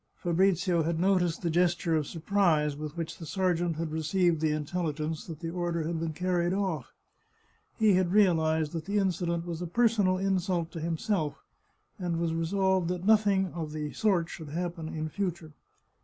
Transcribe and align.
Fabrizio 0.15 0.81
had 0.81 0.99
noticed 0.99 1.43
the 1.43 1.49
gesture 1.51 1.95
of 1.95 2.07
surprise 2.07 2.75
with 2.75 2.97
which 2.97 3.19
the 3.19 3.25
sergeant 3.27 3.75
had 3.75 3.91
received 3.91 4.41
the 4.41 4.49
intelligence 4.49 5.27
that 5.27 5.41
the 5.41 5.51
order 5.51 5.83
had 5.83 5.99
been 5.99 6.11
carried 6.11 6.53
off. 6.53 6.91
He 7.77 7.93
had 7.93 8.11
realized 8.11 8.71
that 8.71 8.85
the 8.85 8.97
incident 8.97 9.45
was 9.45 9.61
a 9.61 9.67
per 9.67 9.87
sonal 9.87 10.19
insult 10.19 10.71
to 10.71 10.79
himself, 10.79 11.43
and 11.99 12.17
was 12.19 12.33
resolved 12.33 12.87
that 12.87 13.05
nothing 13.05 13.53
of 13.53 13.73
the 13.73 13.93
sort 13.93 14.27
should 14.27 14.49
happen 14.49 14.87
in 14.89 15.07
future. 15.07 15.51